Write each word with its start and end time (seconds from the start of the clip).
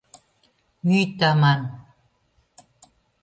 —Мӱй 0.85 1.05
таман! 1.19 1.59